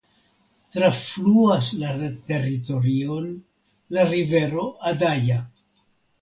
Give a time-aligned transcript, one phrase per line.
[0.75, 1.91] Trafluas la
[2.31, 3.29] teritorion
[3.99, 5.39] la rivero Adaja.